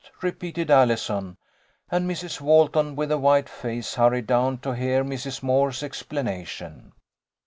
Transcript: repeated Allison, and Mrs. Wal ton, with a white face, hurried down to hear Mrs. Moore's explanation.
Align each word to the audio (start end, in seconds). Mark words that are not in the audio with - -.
repeated 0.23 0.71
Allison, 0.71 1.37
and 1.91 2.09
Mrs. 2.09 2.41
Wal 2.41 2.69
ton, 2.69 2.95
with 2.95 3.11
a 3.11 3.19
white 3.19 3.47
face, 3.47 3.93
hurried 3.93 4.25
down 4.25 4.57
to 4.61 4.71
hear 4.71 5.03
Mrs. 5.03 5.43
Moore's 5.43 5.83
explanation. 5.83 6.93